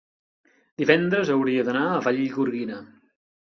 [0.81, 2.81] divendres hauria d'anar a Vallgorguina.